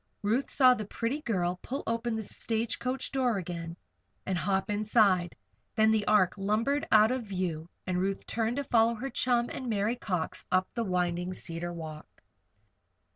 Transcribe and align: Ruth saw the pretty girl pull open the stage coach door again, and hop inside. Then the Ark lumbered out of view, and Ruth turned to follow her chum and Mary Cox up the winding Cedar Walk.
Ruth 0.23 0.49
saw 0.49 0.73
the 0.73 0.83
pretty 0.85 1.21
girl 1.21 1.59
pull 1.61 1.83
open 1.85 2.15
the 2.15 2.23
stage 2.23 2.79
coach 2.79 3.11
door 3.11 3.37
again, 3.37 3.77
and 4.25 4.35
hop 4.35 4.67
inside. 4.67 5.35
Then 5.75 5.91
the 5.91 6.07
Ark 6.07 6.39
lumbered 6.39 6.87
out 6.91 7.11
of 7.11 7.25
view, 7.25 7.69
and 7.85 7.99
Ruth 7.99 8.25
turned 8.25 8.57
to 8.57 8.63
follow 8.63 8.95
her 8.95 9.11
chum 9.11 9.51
and 9.51 9.69
Mary 9.69 9.95
Cox 9.97 10.43
up 10.51 10.67
the 10.73 10.83
winding 10.83 11.35
Cedar 11.35 11.71
Walk. 11.71 12.23